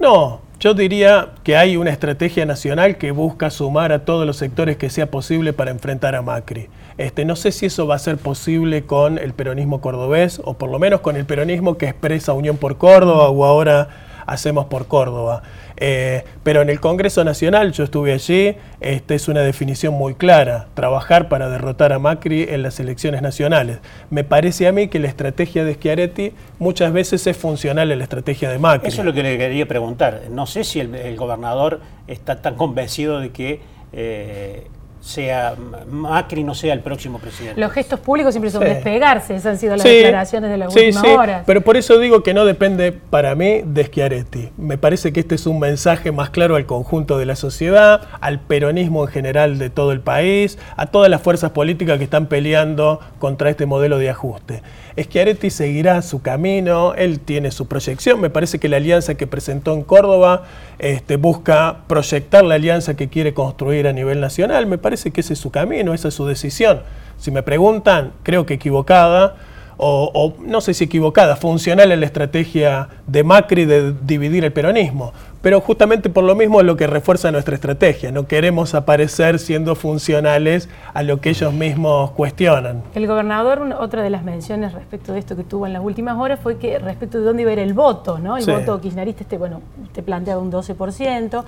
No, 0.00 0.40
yo 0.58 0.72
diría 0.72 1.32
que 1.44 1.58
hay 1.58 1.76
una 1.76 1.90
estrategia 1.90 2.46
nacional 2.46 2.96
que 2.96 3.10
busca 3.10 3.50
sumar 3.50 3.92
a 3.92 4.06
todos 4.06 4.26
los 4.26 4.38
sectores 4.38 4.78
que 4.78 4.88
sea 4.88 5.10
posible 5.10 5.52
para 5.52 5.70
enfrentar 5.70 6.14
a 6.14 6.22
Macri. 6.22 6.70
Este, 6.96 7.26
no 7.26 7.36
sé 7.36 7.52
si 7.52 7.66
eso 7.66 7.86
va 7.86 7.96
a 7.96 7.98
ser 7.98 8.16
posible 8.16 8.86
con 8.86 9.18
el 9.18 9.34
peronismo 9.34 9.82
cordobés 9.82 10.40
o 10.42 10.54
por 10.54 10.70
lo 10.70 10.78
menos 10.78 11.00
con 11.00 11.16
el 11.16 11.26
peronismo 11.26 11.76
que 11.76 11.86
expresa 11.86 12.32
Unión 12.32 12.56
por 12.56 12.78
Córdoba 12.78 13.28
o 13.28 13.44
ahora 13.44 13.88
hacemos 14.24 14.64
por 14.64 14.86
Córdoba. 14.86 15.42
Eh, 15.78 16.24
pero 16.42 16.62
en 16.62 16.70
el 16.70 16.80
Congreso 16.80 17.22
Nacional, 17.24 17.72
yo 17.72 17.84
estuve 17.84 18.12
allí, 18.12 18.56
esta 18.80 19.14
es 19.14 19.28
una 19.28 19.40
definición 19.40 19.94
muy 19.94 20.14
clara, 20.14 20.68
trabajar 20.74 21.28
para 21.28 21.48
derrotar 21.48 21.92
a 21.92 21.98
Macri 21.98 22.44
en 22.48 22.62
las 22.62 22.80
elecciones 22.80 23.22
nacionales. 23.22 23.78
Me 24.10 24.24
parece 24.24 24.66
a 24.66 24.72
mí 24.72 24.88
que 24.88 24.98
la 24.98 25.08
estrategia 25.08 25.64
de 25.64 25.74
Schiaretti 25.74 26.32
muchas 26.58 26.92
veces 26.92 27.26
es 27.26 27.36
funcional 27.36 27.92
a 27.92 27.96
la 27.96 28.04
estrategia 28.04 28.50
de 28.50 28.58
Macri. 28.58 28.88
Eso 28.88 29.02
es 29.02 29.06
lo 29.06 29.12
que 29.12 29.22
le 29.22 29.36
quería 29.36 29.66
preguntar. 29.66 30.22
No 30.30 30.46
sé 30.46 30.64
si 30.64 30.80
el, 30.80 31.16
gobernador 31.16 31.80
está 32.06 32.42
tan 32.42 32.56
convencido 32.56 33.20
de 33.20 33.30
que 33.30 33.60
eh, 33.92 34.66
sea 35.06 35.54
Macri 35.88 36.42
no 36.42 36.54
sea 36.54 36.72
el 36.72 36.80
próximo 36.80 37.18
presidente. 37.18 37.60
Los 37.60 37.70
gestos 37.72 38.00
públicos 38.00 38.34
siempre 38.34 38.50
son 38.50 38.64
despegarse, 38.64 39.36
esas 39.36 39.52
han 39.52 39.58
sido 39.58 39.76
las 39.76 39.84
declaraciones 39.84 40.50
de 40.50 40.56
la 40.56 40.70
sí, 40.70 40.86
última 40.86 41.44
Pero 41.46 41.60
por 41.60 41.76
eso 41.76 41.98
digo 41.98 42.22
que 42.22 42.34
no 42.34 42.44
depende 42.44 42.92
para 42.92 43.34
mí 43.34 43.62
de 43.64 43.84
Schiaretti. 43.84 44.50
Me 44.56 44.78
parece 44.78 45.12
que 45.12 45.20
este 45.20 45.36
es 45.36 45.46
un 45.46 45.60
mensaje 45.60 46.10
más 46.10 46.30
claro 46.30 46.56
al 46.56 46.66
conjunto 46.66 47.18
de 47.18 47.26
la 47.26 47.36
sociedad, 47.36 48.02
al 48.20 48.40
peronismo 48.40 49.04
en 49.04 49.08
general 49.08 49.58
de 49.58 49.70
todo 49.70 49.92
el 49.92 50.00
país, 50.00 50.58
a 50.76 50.86
todas 50.86 51.08
las 51.08 51.22
fuerzas 51.22 51.52
políticas 51.52 51.98
que 51.98 52.04
están 52.04 52.26
peleando 52.26 53.00
contra 53.20 53.48
este 53.48 53.64
modelo 53.64 53.98
de 53.98 54.10
ajuste. 54.10 54.62
Schiaretti 54.98 55.50
seguirá 55.50 56.00
su 56.00 56.22
camino, 56.22 56.94
él 56.94 57.20
tiene 57.20 57.50
su 57.50 57.68
proyección, 57.68 58.20
me 58.20 58.30
parece 58.30 58.58
que 58.58 58.68
la 58.68 58.78
alianza 58.78 59.14
que 59.14 59.26
presentó 59.26 59.74
en 59.74 59.82
Córdoba 59.82 60.44
este, 60.78 61.16
busca 61.16 61.82
proyectar 61.86 62.44
la 62.44 62.54
alianza 62.54 62.96
que 62.96 63.08
quiere 63.08 63.34
construir 63.34 63.86
a 63.86 63.92
nivel 63.92 64.20
nacional, 64.20 64.66
me 64.66 64.78
parece 64.78 64.95
que 65.12 65.20
ese 65.20 65.34
es 65.34 65.38
su 65.38 65.50
camino, 65.50 65.94
esa 65.94 66.08
es 66.08 66.14
su 66.14 66.26
decisión. 66.26 66.80
Si 67.18 67.30
me 67.30 67.42
preguntan, 67.42 68.12
creo 68.22 68.46
que 68.46 68.54
equivocada, 68.54 69.36
o, 69.78 70.34
no 70.40 70.60
sé 70.60 70.74
si 70.74 70.84
equivocada, 70.84 71.36
funcional 71.36 71.92
en 71.92 72.00
la 72.00 72.06
estrategia 72.06 72.88
de 73.06 73.24
Macri 73.24 73.64
de 73.64 73.92
dividir 73.92 74.44
el 74.44 74.52
peronismo. 74.52 75.12
Pero 75.42 75.60
justamente 75.60 76.10
por 76.10 76.24
lo 76.24 76.34
mismo 76.34 76.60
es 76.60 76.66
lo 76.66 76.76
que 76.76 76.88
refuerza 76.88 77.30
nuestra 77.30 77.54
estrategia. 77.54 78.10
No 78.10 78.26
queremos 78.26 78.74
aparecer 78.74 79.38
siendo 79.38 79.76
funcionales 79.76 80.68
a 80.92 81.04
lo 81.04 81.20
que 81.20 81.28
ellos 81.28 81.52
mismos 81.52 82.10
cuestionan. 82.12 82.82
El 82.94 83.06
gobernador, 83.06 83.62
otra 83.78 84.02
de 84.02 84.10
las 84.10 84.24
menciones 84.24 84.72
respecto 84.72 85.12
de 85.12 85.20
esto 85.20 85.36
que 85.36 85.44
tuvo 85.44 85.66
en 85.66 85.72
las 85.72 85.84
últimas 85.84 86.18
horas 86.18 86.40
fue 86.40 86.58
que 86.58 86.78
respecto 86.78 87.18
de 87.18 87.24
dónde 87.24 87.42
iba 87.42 87.50
a 87.50 87.52
ir 87.52 87.60
el 87.60 87.74
voto, 87.74 88.18
¿no? 88.18 88.36
El 88.36 88.46
voto 88.46 88.80
kirchnerista, 88.80 89.22
este, 89.22 89.38
bueno, 89.38 89.60
te 89.92 90.02
planteaba 90.02 90.42
un 90.42 90.50
12%. 90.50 91.44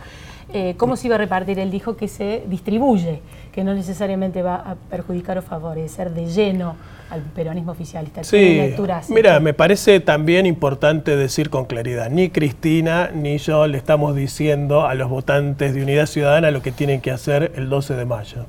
Eh, 0.51 0.75
¿Cómo 0.79 0.97
se 0.97 1.09
iba 1.09 1.17
a 1.17 1.19
repartir? 1.19 1.59
Él 1.59 1.71
dijo 1.71 1.97
que 1.97 2.09
se 2.09 2.43
distribuye, 2.47 3.21
que 3.59 3.65
no 3.65 3.75
necesariamente 3.75 4.41
va 4.41 4.55
a 4.55 4.77
perjudicar 4.89 5.37
o 5.37 5.43
favorecer 5.43 6.13
de 6.13 6.27
lleno 6.27 6.77
al 7.11 7.23
peronismo 7.23 7.73
oficialista. 7.73 8.23
Sí, 8.23 8.73
mira, 9.09 9.41
me 9.41 9.53
parece 9.53 9.99
también 9.99 10.47
importante 10.47 11.17
decir 11.17 11.51
con 11.51 11.65
claridad, 11.65 12.09
ni 12.09 12.31
Cristina 12.31 13.11
ni 13.13 13.39
yo 13.39 13.67
le 13.67 13.77
estamos 13.77 14.15
diciendo 14.15 14.87
a 14.87 14.95
los 14.95 15.11
votantes 15.11 15.75
de 15.75 15.83
Unidad 15.83 16.07
Ciudadana 16.07 16.53
lo 16.53 16.63
que 16.63 16.71
tienen 16.71 17.01
que 17.01 17.11
hacer 17.11 17.51
el 17.57 17.69
12 17.69 17.97
de 17.97 18.05
mayo. 18.05 18.47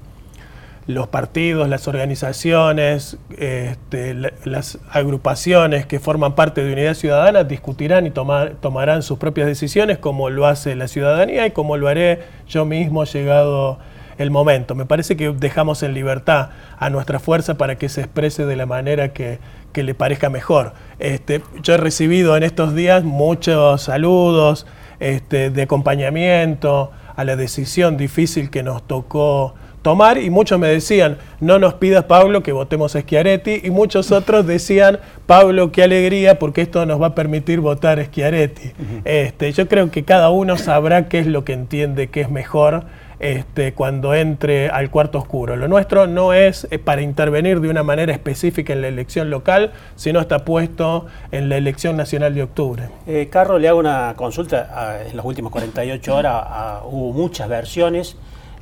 los 0.85 1.07
partidos, 1.07 1.67
las 1.69 1.87
organizaciones, 1.87 3.17
este, 3.35 4.13
las 4.13 4.77
agrupaciones 4.91 5.87
que 5.87 5.99
forman 5.99 6.35
parte 6.35 6.63
de 6.63 6.71
Unidad 6.71 6.93
Ciudadana 6.93 7.43
discutirán 7.45 8.05
y 8.05 8.11
tomarán 8.11 9.01
sus 9.01 9.17
propias 9.17 9.47
decisiones 9.47 9.97
como 9.97 10.29
lo 10.29 10.45
hace 10.45 10.75
la 10.75 10.87
ciudadanía 10.87 11.47
y 11.47 11.51
como 11.51 11.77
lo 11.77 11.87
haré 11.87 12.19
yo 12.47 12.63
mismo 12.65 13.05
llegado 13.05 13.79
el 14.19 14.31
momento. 14.31 14.75
Me 14.75 14.85
parece 14.85 15.17
que 15.17 15.31
dejamos 15.31 15.81
en 15.81 15.93
libertad 15.93 16.49
a 16.77 16.89
nuestra 16.89 17.19
fuerza 17.19 17.55
para 17.55 17.77
que 17.77 17.89
se 17.89 18.01
exprese 18.01 18.45
de 18.45 18.55
la 18.55 18.67
manera 18.67 19.11
que, 19.13 19.39
le 19.73 19.95
parezca 19.95 20.29
mejor. 20.29 20.73
Este, 20.99 21.41
yo 21.63 21.75
he 21.75 21.77
recibido 21.77 22.35
en 22.35 22.43
estos 22.43 22.75
días 22.75 23.05
muchos 23.05 23.83
saludos 23.83 24.67
este, 24.99 25.51
de 25.51 25.61
acompañamiento 25.61 26.91
a 27.15 27.23
la 27.23 27.37
decisión 27.37 27.95
difícil 27.95 28.49
que 28.49 28.61
nos 28.61 28.85
tocó 28.85 29.55
tomar 29.81 30.17
y 30.17 30.29
muchos 30.29 30.59
me 30.59 30.67
decían, 30.67 31.17
no 31.39 31.59
nos 31.59 31.75
pidas 31.75 32.03
Pablo 32.03 32.43
que 32.43 32.51
votemos 32.51 32.95
a 32.97 33.01
Schiaretti 33.01 33.61
y 33.63 33.69
muchos 33.69 34.11
otros 34.11 34.45
decían, 34.45 34.99
Pablo, 35.25 35.71
qué 35.71 35.83
alegría 35.83 36.39
porque 36.39 36.61
esto 36.61 36.85
nos 36.85 37.01
va 37.01 37.07
a 37.07 37.15
permitir 37.15 37.61
votar 37.61 37.99
a 37.99 38.05
Schiaretti. 38.05 38.73
este, 39.05 39.53
yo 39.53 39.69
creo 39.69 39.89
que 39.91 40.03
cada 40.03 40.29
uno 40.29 40.57
sabrá 40.57 41.07
qué 41.07 41.19
es 41.19 41.27
lo 41.27 41.45
que 41.45 41.53
entiende 41.53 42.09
que 42.09 42.19
es 42.19 42.29
mejor 42.29 42.83
este, 43.19 43.73
cuando 43.73 44.13
entre 44.13 44.69
al 44.69 44.89
cuarto 44.89 45.17
oscuro. 45.17 45.55
Lo 45.55 45.67
nuestro 45.67 46.07
no 46.07 46.33
es 46.33 46.67
eh, 46.71 46.79
para 46.79 47.01
intervenir 47.01 47.59
de 47.59 47.69
una 47.69 47.83
manera 47.83 48.13
específica 48.13 48.73
en 48.73 48.81
la 48.81 48.87
elección 48.87 49.29
local, 49.29 49.73
sino 49.95 50.19
está 50.19 50.45
puesto 50.45 51.05
en 51.31 51.49
la 51.49 51.57
elección 51.57 51.97
nacional 51.97 52.33
de 52.33 52.43
octubre. 52.43 52.89
Eh, 53.05 53.27
Carlos, 53.29 53.59
le 53.61 53.67
hago 53.67 53.79
una 53.79 54.13
consulta. 54.15 54.69
Ah, 54.73 54.97
en 55.05 55.15
las 55.15 55.25
últimas 55.25 55.51
48 55.51 56.15
horas 56.15 56.33
ah, 56.35 56.81
hubo 56.85 57.11
muchas 57.13 57.49
versiones 57.49 58.15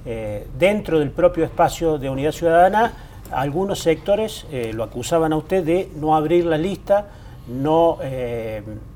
eh, 0.05 0.47
dentro 0.57 0.99
del 0.99 1.11
propio 1.11 1.43
espacio 1.45 1.97
de 1.97 2.09
Unidad 2.09 2.31
Ciudadana, 2.31 2.93
algunos 3.31 3.79
sectores 3.79 4.45
eh, 4.51 4.71
lo 4.73 4.83
acusaban 4.83 5.33
a 5.33 5.35
usted 5.35 5.63
de 5.63 5.89
no 5.97 6.15
abrir 6.15 6.45
la 6.45 6.57
lista, 6.57 7.07
no 7.47 7.97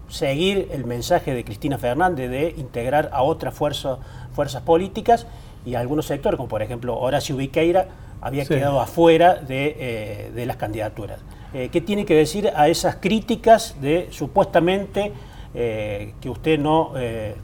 seguir 0.10 0.70
el 0.72 0.84
mensaje 0.84 1.34
de 1.34 1.46
Cristina 1.46 1.78
Fernández 1.78 2.30
de 2.30 2.54
integrar 2.58 3.10
a 3.14 3.24
otras 3.24 3.54
fuerzas 3.54 4.62
políticas 4.66 5.26
y 5.66 5.76
algunos 5.76 6.06
sectores, 6.06 6.38
como 6.38 6.50
por 6.50 6.62
ejemplo 6.62 6.98
Horacio 6.98 7.36
Viqueira, 7.36 7.88
había 8.22 8.46
quedado 8.46 8.80
afuera 8.80 9.36
de, 9.36 10.32
las 10.46 10.58
candidaturas. 10.58 11.20
¿Qué 11.54 11.82
tiene 11.82 12.06
que 12.06 12.16
decir 12.16 12.52
a 12.56 12.68
esas 12.68 12.98
críticas 12.98 13.76
de 13.82 14.08
supuestamente 14.12 15.12
que 15.54 16.30
usted 16.30 16.60
no, 16.60 16.94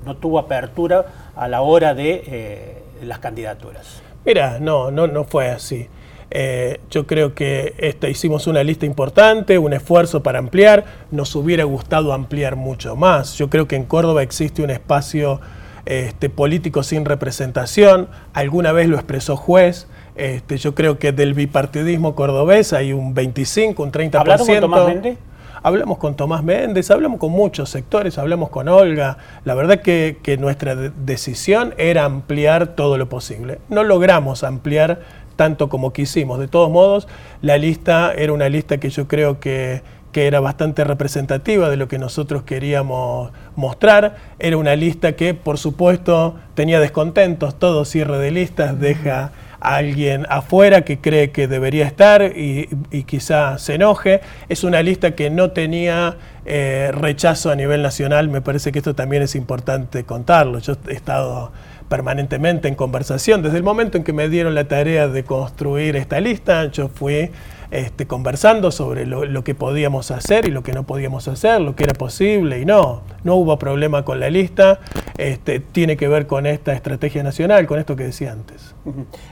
no 0.06 0.18
tuvo 0.18 0.38
apertura 0.40 1.32
a 1.36 1.48
la 1.48 1.62
hora 1.62 1.96
de 1.96 2.84
las 3.02 3.20
candidaturas? 3.20 4.02
Mira, 4.24 4.60
no, 4.60 4.92
no, 4.92 5.08
no 5.08 5.24
fue 5.24 5.50
así. 5.50 5.88
Eh, 6.30 6.82
yo 6.92 7.08
creo 7.08 7.34
que 7.34 7.74
esta, 7.78 8.10
hicimos 8.10 8.48
una 8.48 8.64
lista 8.64 8.86
importante, 8.86 9.58
un 9.58 9.74
esfuerzo 9.74 10.22
para 10.22 10.40
ampliar. 10.40 10.84
Nos 11.12 11.36
hubiera 11.36 11.64
gustado 11.64 12.14
ampliar 12.14 12.56
mucho 12.56 12.96
más. 12.96 13.38
Yo 13.38 13.50
creo 13.50 13.68
que 13.68 13.76
en 13.76 13.86
Córdoba 13.86 14.24
existe 14.24 14.62
un 14.62 14.70
espacio 14.70 15.40
este, 15.88 16.30
político 16.30 16.84
sin 16.84 17.06
representación. 17.06 18.10
Alguna 18.34 18.72
vez 18.72 18.88
lo 18.88 18.98
expresó 18.98 19.36
juez. 19.36 19.88
Este, 20.16 20.58
yo 20.58 20.76
creo 20.76 21.00
que 21.00 21.12
del 21.12 21.34
bipartidismo 21.34 22.16
cordobés 22.16 22.74
hay 22.74 22.94
un 22.94 23.14
25, 23.14 23.82
un 23.82 23.92
30%. 23.92 24.16
¿Hablaron 24.20 24.48
con 24.48 24.60
Tomás 24.60 24.88
Méndez? 24.88 25.18
hablamos 25.64 25.98
con 25.98 26.16
Tomás 26.16 26.44
Méndez, 26.44 26.90
hablamos 26.92 27.20
con 27.20 27.32
muchos 27.32 27.70
sectores, 27.70 28.18
hablamos 28.18 28.50
con 28.50 28.68
Olga. 28.68 29.18
La 29.44 29.56
verdad 29.56 29.82
que, 29.82 30.38
nuestra 30.40 30.76
decisión 30.76 31.74
era 31.78 32.06
ampliar 32.06 32.76
todo 32.76 32.98
lo 32.98 33.10
posible. 33.10 33.60
No 33.70 33.84
logramos 33.84 34.44
ampliar 34.44 35.02
tanto 35.36 35.70
como 35.70 35.94
quisimos. 35.94 36.40
De 36.40 36.48
todos 36.48 36.70
modos, 36.70 37.08
la 37.42 37.58
lista 37.58 38.14
era 38.14 38.34
una 38.34 38.50
lista 38.50 38.78
que 38.78 38.90
yo 38.90 39.08
creo 39.08 39.40
que, 39.40 39.82
que 40.18 40.26
era 40.26 40.40
bastante 40.40 40.84
representativa 40.84 41.70
de 41.70 41.78
lo 41.78 41.88
que 41.88 42.00
nosotros 42.00 42.42
queríamos 42.42 43.32
mostrar. 43.56 44.16
Era 44.40 44.58
una 44.58 44.76
lista 44.76 45.12
que, 45.12 45.36
por 45.36 45.60
supuesto, 45.60 46.34
tenía 46.56 46.80
descontentos. 46.80 47.60
Todo 47.60 47.86
cierre 47.86 48.18
de 48.18 48.32
listas 48.32 48.80
deja 48.80 49.32
alguien 49.60 50.26
afuera 50.28 50.82
que 50.82 50.98
cree 50.98 51.30
que 51.30 51.48
debería 51.48 51.86
estar 51.86 52.24
y, 52.36 52.66
quizá 53.04 53.60
se 53.60 53.76
enoje. 53.76 54.22
Es 54.50 54.64
una 54.64 54.82
lista 54.82 55.12
que 55.12 55.30
no 55.30 55.52
tenía 55.52 56.18
eh, 56.48 56.90
rechazo 56.96 57.52
a 57.52 57.56
nivel 57.56 57.84
nacional, 57.84 58.28
me 58.28 58.42
parece 58.42 58.72
que 58.72 58.80
esto 58.80 58.96
también 58.96 59.22
es 59.22 59.36
importante 59.36 60.04
contarlo. 60.04 60.58
Yo 60.58 60.74
he 60.88 60.94
estado 60.94 61.52
permanentemente 61.90 62.68
en 62.68 62.76
conversación. 62.76 63.42
Desde 63.42 63.58
el 63.58 63.64
momento 63.64 63.98
en 63.98 64.04
que 64.04 64.14
me 64.14 64.30
dieron 64.30 64.56
la 64.56 64.68
tarea 64.68 65.08
de 65.08 65.24
construir 65.24 65.96
esta 65.96 66.20
lista, 66.20 66.66
yo 66.72 66.90
fui 66.90 67.32
este, 67.70 68.08
conversando 68.08 68.72
sobre 68.72 69.06
lo, 69.06 69.44
que 69.44 69.54
podíamos 69.54 70.12
hacer 70.12 70.48
y 70.48 70.52
lo 70.52 70.64
que 70.64 70.72
no 70.72 70.84
podíamos 70.84 71.28
hacer, 71.28 71.60
lo 71.60 71.76
que 71.76 71.84
era 71.84 71.94
posible 71.94 72.62
y 72.62 72.66
no. 72.66 73.02
No 73.24 73.36
hubo 73.36 73.60
problema 73.60 74.06
con 74.06 74.20
la 74.20 74.30
lista, 74.30 74.80
este, 75.18 75.60
tiene 75.60 75.98
que 75.98 76.08
ver 76.08 76.28
con 76.28 76.46
esta 76.46 76.74
estrategia 76.74 77.24
nacional, 77.24 77.68
con 77.68 77.80
esto 77.80 77.96
que 77.96 78.06
decía 78.06 78.32
antes. 78.32 78.74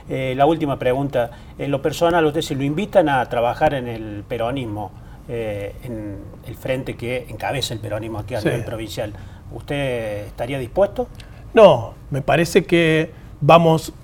Eh, 0.08 0.34
la 0.36 0.44
última 0.44 0.78
pregunta, 0.78 1.30
en 1.58 1.70
lo 1.70 1.80
personal, 1.80 2.26
¿usted 2.26 2.42
se 2.42 2.54
lo 2.54 2.62
invitan 2.62 3.08
a 3.08 3.26
trabajar 3.26 3.72
en 3.72 3.88
el 3.88 4.22
peronismo, 4.28 4.92
eh, 5.28 5.74
en 5.84 6.18
el 6.46 6.56
frente 6.56 6.94
que 6.94 7.26
encabeza 7.28 7.72
el 7.72 7.80
peronismo 7.80 8.18
aquí 8.18 8.34
a 8.34 8.40
nivel 8.40 8.64
provincial? 8.64 9.12
¿Usted 9.50 10.26
estaría 10.26 10.58
dispuesto? 10.58 11.08
No, 11.56 11.94
me 12.10 12.20
parece 12.20 12.66
que 12.66 13.12
vamos, 13.40 13.94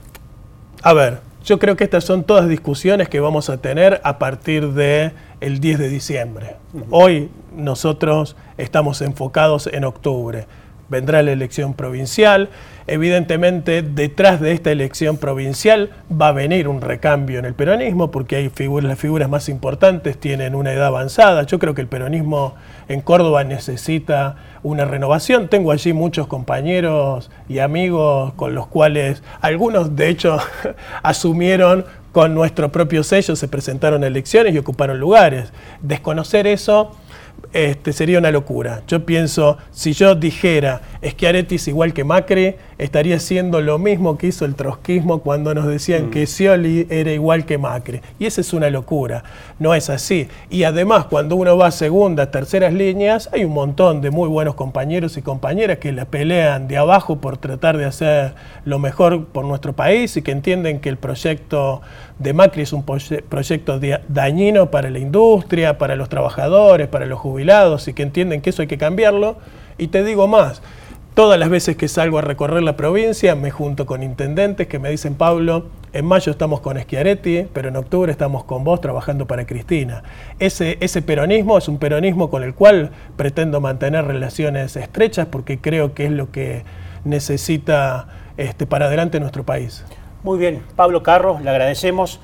a 0.82 0.94
ver, 0.94 1.20
yo 1.44 1.58
creo 1.58 1.76
que 1.76 1.84
estas 1.84 2.02
son 2.02 2.24
todas 2.24 2.48
discusiones 2.48 3.10
que 3.10 3.20
vamos 3.20 3.50
a 3.50 3.58
tener 3.58 4.00
a 4.04 4.18
partir 4.18 4.72
del 4.72 5.12
el 5.42 5.60
10 5.60 5.78
de 5.80 5.88
diciembre. 5.90 6.56
Hoy 6.88 7.28
nosotros 7.54 8.36
estamos 8.56 9.02
enfocados 9.02 9.66
en 9.66 9.84
octubre 9.84 10.46
vendrá 10.88 11.22
la 11.22 11.32
elección 11.32 11.74
provincial. 11.74 12.50
Evidentemente, 12.86 13.82
detrás 13.82 14.40
de 14.40 14.52
esta 14.52 14.72
elección 14.72 15.16
provincial 15.16 15.90
va 16.10 16.28
a 16.28 16.32
venir 16.32 16.68
un 16.68 16.80
recambio 16.80 17.38
en 17.38 17.44
el 17.44 17.54
peronismo, 17.54 18.10
porque 18.10 18.36
hay 18.36 18.48
figuras, 18.48 18.88
las 18.88 18.98
figuras 18.98 19.28
más 19.28 19.48
importantes 19.48 20.18
tienen 20.18 20.54
una 20.54 20.72
edad 20.72 20.86
avanzada. 20.86 21.44
Yo 21.44 21.58
creo 21.58 21.74
que 21.74 21.80
el 21.80 21.88
peronismo 21.88 22.54
en 22.88 23.00
Córdoba 23.00 23.44
necesita 23.44 24.36
una 24.62 24.84
renovación. 24.84 25.48
Tengo 25.48 25.72
allí 25.72 25.92
muchos 25.92 26.26
compañeros 26.26 27.30
y 27.48 27.60
amigos 27.60 28.32
con 28.34 28.54
los 28.54 28.66
cuales 28.66 29.22
algunos, 29.40 29.96
de 29.96 30.08
hecho, 30.08 30.38
asumieron 31.02 31.84
con 32.12 32.34
nuestro 32.34 32.70
propio 32.70 33.02
sello, 33.02 33.34
se 33.36 33.48
presentaron 33.48 34.04
a 34.04 34.06
elecciones 34.06 34.54
y 34.54 34.58
ocuparon 34.58 35.00
lugares. 35.00 35.52
Desconocer 35.80 36.46
eso 36.46 36.94
este, 37.52 37.92
sería 37.92 38.18
una 38.18 38.30
locura. 38.30 38.82
Yo 38.86 39.04
pienso, 39.04 39.58
si 39.70 39.92
yo 39.92 40.14
dijera 40.14 40.80
Schiaretti 41.04 41.56
es 41.56 41.68
igual 41.68 41.92
que 41.92 42.04
Macri, 42.04 42.54
estaría 42.78 43.16
haciendo 43.16 43.60
lo 43.60 43.78
mismo 43.78 44.16
que 44.16 44.28
hizo 44.28 44.44
el 44.44 44.54
trotskismo 44.54 45.18
cuando 45.18 45.54
nos 45.54 45.66
decían 45.66 46.06
mm. 46.06 46.10
que 46.10 46.26
Scioli 46.26 46.86
era 46.90 47.12
igual 47.12 47.44
que 47.44 47.58
Macri. 47.58 48.00
Y 48.18 48.26
esa 48.26 48.40
es 48.40 48.52
una 48.52 48.70
locura, 48.70 49.24
no 49.58 49.74
es 49.74 49.90
así. 49.90 50.28
Y 50.48 50.64
además, 50.64 51.06
cuando 51.06 51.36
uno 51.36 51.56
va 51.56 51.68
a 51.68 51.70
segundas, 51.70 52.30
terceras 52.30 52.72
líneas, 52.72 53.28
hay 53.32 53.44
un 53.44 53.52
montón 53.52 54.00
de 54.00 54.10
muy 54.10 54.28
buenos 54.28 54.54
compañeros 54.54 55.16
y 55.16 55.22
compañeras 55.22 55.78
que 55.78 55.92
la 55.92 56.04
pelean 56.04 56.68
de 56.68 56.76
abajo 56.76 57.20
por 57.20 57.36
tratar 57.36 57.76
de 57.76 57.84
hacer 57.84 58.34
lo 58.64 58.78
mejor 58.78 59.26
por 59.26 59.44
nuestro 59.44 59.72
país 59.72 60.16
y 60.16 60.22
que 60.22 60.30
entienden 60.30 60.80
que 60.80 60.88
el 60.88 60.96
proyecto 60.96 61.82
de 62.18 62.32
Macri 62.32 62.62
es 62.62 62.72
un 62.72 62.84
proyecto 62.84 63.80
dañino 64.08 64.70
para 64.70 64.90
la 64.90 64.98
industria, 64.98 65.78
para 65.78 65.96
los 65.96 66.08
trabajadores, 66.08 66.86
para 66.88 67.06
los 67.06 67.18
y 67.40 67.92
que 67.94 68.02
entienden 68.02 68.40
que 68.40 68.50
eso 68.50 68.62
hay 68.62 68.68
que 68.68 68.78
cambiarlo. 68.78 69.36
Y 69.78 69.88
te 69.88 70.04
digo 70.04 70.26
más, 70.26 70.62
todas 71.14 71.38
las 71.38 71.50
veces 71.50 71.76
que 71.76 71.88
salgo 71.88 72.18
a 72.18 72.22
recorrer 72.22 72.62
la 72.62 72.76
provincia 72.76 73.34
me 73.34 73.50
junto 73.50 73.86
con 73.86 74.02
intendentes 74.02 74.66
que 74.66 74.78
me 74.78 74.90
dicen, 74.90 75.14
Pablo, 75.14 75.66
en 75.92 76.06
mayo 76.06 76.32
estamos 76.32 76.60
con 76.60 76.78
Schiaretti, 76.78 77.48
pero 77.52 77.68
en 77.68 77.76
octubre 77.76 78.10
estamos 78.10 78.44
con 78.44 78.64
vos 78.64 78.80
trabajando 78.80 79.26
para 79.26 79.46
Cristina. 79.46 80.02
Ese, 80.38 80.78
ese 80.80 81.02
peronismo 81.02 81.58
es 81.58 81.68
un 81.68 81.78
peronismo 81.78 82.30
con 82.30 82.42
el 82.42 82.54
cual 82.54 82.90
pretendo 83.16 83.60
mantener 83.60 84.06
relaciones 84.06 84.76
estrechas 84.76 85.26
porque 85.26 85.58
creo 85.58 85.94
que 85.94 86.06
es 86.06 86.12
lo 86.12 86.30
que 86.30 86.64
necesita 87.04 88.08
este, 88.36 88.66
para 88.66 88.86
adelante 88.86 89.20
nuestro 89.20 89.44
país. 89.44 89.84
Muy 90.22 90.38
bien, 90.38 90.62
Pablo 90.76 91.02
Carros, 91.02 91.42
le 91.42 91.50
agradecemos 91.50 92.20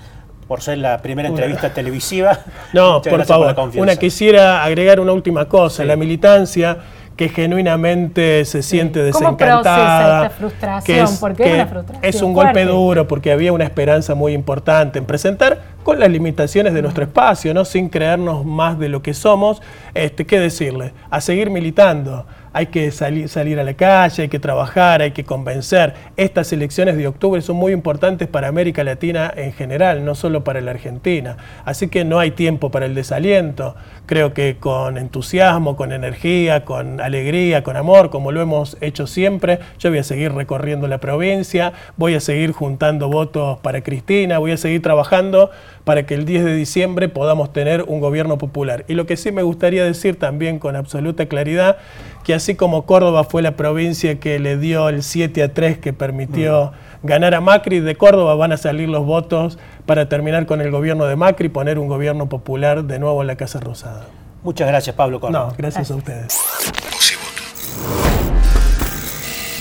por 0.48 0.62
ser 0.62 0.78
la 0.78 0.98
primera 0.98 1.28
entrevista 1.28 1.72
televisiva. 1.72 2.40
No, 2.72 3.00
por 3.00 3.24
favor, 3.24 3.54
una 3.76 3.96
quisiera 3.96 4.64
agregar 4.64 5.00
una 5.00 5.12
última 5.12 5.46
cosa, 5.46 5.84
la 5.84 5.96
militancia 5.96 6.78
que 7.16 7.28
genuinamente 7.28 8.44
se 8.44 8.62
siente 8.62 9.02
desencantada. 9.02 10.26
esta 10.26 10.36
frustración? 10.38 11.04
Es, 11.04 11.18
porque 11.18 11.42
es 11.44 11.54
una 11.54 11.66
frustración. 11.66 12.04
Es 12.04 12.22
un 12.22 12.32
golpe 12.32 12.64
duro 12.64 13.08
porque 13.08 13.32
había 13.32 13.52
una 13.52 13.64
esperanza 13.64 14.14
muy 14.14 14.34
importante 14.34 15.00
en 15.00 15.04
presentar 15.04 15.60
con 15.82 15.98
las 15.98 16.08
limitaciones 16.10 16.74
de 16.74 16.82
nuestro 16.82 17.02
espacio, 17.02 17.52
¿no? 17.54 17.64
sin 17.64 17.88
creernos 17.88 18.44
más 18.44 18.78
de 18.78 18.88
lo 18.88 19.02
que 19.02 19.14
somos. 19.14 19.60
Este, 19.94 20.26
¿Qué 20.26 20.38
decirle? 20.38 20.92
A 21.10 21.20
seguir 21.20 21.50
militando, 21.50 22.24
hay 22.58 22.66
que 22.66 22.90
salir, 22.90 23.28
salir 23.28 23.60
a 23.60 23.62
la 23.62 23.74
calle, 23.74 24.24
hay 24.24 24.28
que 24.28 24.40
trabajar, 24.40 25.00
hay 25.00 25.12
que 25.12 25.22
convencer. 25.22 25.94
Estas 26.16 26.52
elecciones 26.52 26.96
de 26.96 27.06
octubre 27.06 27.40
son 27.40 27.54
muy 27.54 27.70
importantes 27.70 28.26
para 28.26 28.48
América 28.48 28.82
Latina 28.82 29.32
en 29.36 29.52
general, 29.52 30.04
no 30.04 30.16
solo 30.16 30.42
para 30.42 30.60
la 30.60 30.72
Argentina. 30.72 31.36
Así 31.64 31.86
que 31.86 32.04
no 32.04 32.18
hay 32.18 32.32
tiempo 32.32 32.72
para 32.72 32.86
el 32.86 32.96
desaliento. 32.96 33.76
Creo 34.06 34.34
que 34.34 34.56
con 34.58 34.98
entusiasmo, 34.98 35.76
con 35.76 35.92
energía, 35.92 36.64
con 36.64 37.00
alegría, 37.00 37.62
con 37.62 37.76
amor, 37.76 38.10
como 38.10 38.32
lo 38.32 38.40
hemos 38.40 38.76
hecho 38.80 39.06
siempre, 39.06 39.60
yo 39.78 39.90
voy 39.90 40.00
a 40.00 40.02
seguir 40.02 40.32
recorriendo 40.32 40.88
la 40.88 40.98
provincia, 40.98 41.72
voy 41.96 42.16
a 42.16 42.20
seguir 42.20 42.50
juntando 42.50 43.08
votos 43.08 43.60
para 43.60 43.82
Cristina, 43.82 44.38
voy 44.38 44.50
a 44.50 44.56
seguir 44.56 44.82
trabajando 44.82 45.52
para 45.84 46.06
que 46.06 46.14
el 46.14 46.26
10 46.26 46.44
de 46.44 46.54
diciembre 46.54 47.08
podamos 47.08 47.52
tener 47.52 47.84
un 47.84 48.00
gobierno 48.00 48.36
popular. 48.36 48.84
Y 48.88 48.94
lo 48.94 49.06
que 49.06 49.16
sí 49.16 49.30
me 49.30 49.42
gustaría 49.42 49.84
decir 49.84 50.18
también 50.18 50.58
con 50.58 50.74
absoluta 50.76 51.26
claridad, 51.26 51.78
que 52.24 52.34
así 52.34 52.47
como 52.56 52.86
Córdoba 52.86 53.24
fue 53.24 53.42
la 53.42 53.56
provincia 53.56 54.20
que 54.20 54.38
le 54.38 54.56
dio 54.58 54.88
el 54.88 55.02
7 55.02 55.42
a 55.42 55.54
3 55.54 55.78
que 55.78 55.92
permitió 55.92 56.72
ganar 57.02 57.34
a 57.34 57.40
Macri, 57.40 57.80
de 57.80 57.96
Córdoba 57.96 58.34
van 58.34 58.52
a 58.52 58.56
salir 58.56 58.88
los 58.88 59.04
votos 59.04 59.58
para 59.86 60.08
terminar 60.08 60.46
con 60.46 60.60
el 60.60 60.70
gobierno 60.70 61.06
de 61.06 61.16
Macri 61.16 61.46
y 61.46 61.50
poner 61.50 61.78
un 61.78 61.88
gobierno 61.88 62.28
popular 62.28 62.84
de 62.84 62.98
nuevo 62.98 63.20
en 63.20 63.26
la 63.26 63.36
Casa 63.36 63.60
Rosada. 63.60 64.06
Muchas 64.42 64.68
gracias, 64.68 64.94
Pablo 64.94 65.20
Córdoba. 65.20 65.48
No, 65.48 65.54
gracias, 65.56 65.90
a 65.90 65.94
ustedes. 65.94 66.38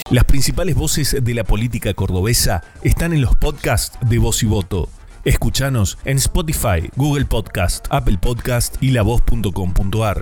Las 0.09 0.23
principales 0.23 0.75
voces 0.75 1.17
de 1.21 1.33
la 1.33 1.43
política 1.43 1.93
cordobesa 1.93 2.63
están 2.81 3.11
en 3.11 3.21
los 3.21 3.35
podcasts 3.35 3.97
de 4.01 4.19
Voz 4.19 4.41
y 4.43 4.45
Voto. 4.45 4.87
Escuchanos 5.25 5.97
en 6.05 6.17
Spotify, 6.17 6.89
Google 6.95 7.25
Podcast, 7.25 7.85
Apple 7.89 8.17
Podcast 8.21 8.81
y 8.81 8.91
lavoz.com.ar. 8.91 10.21